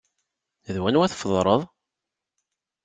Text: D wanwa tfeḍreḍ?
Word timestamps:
D 0.73 0.75
wanwa 0.81 1.07
tfeḍreḍ? 1.11 1.61